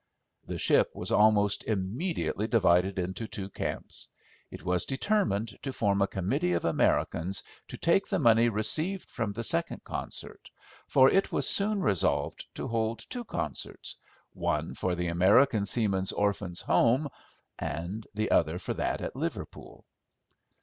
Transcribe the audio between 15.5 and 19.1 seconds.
Seamen's Orphans' Home and the other for that